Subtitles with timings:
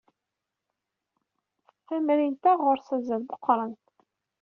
[1.85, 3.73] Tamrint-a ɣur-s azal meqqren.